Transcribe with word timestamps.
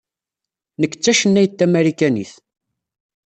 Nekk 0.79 0.93
d 0.97 1.01
tacennayt 1.03 1.53
tamarikanit. 1.59 2.33